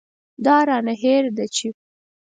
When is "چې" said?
1.55-1.67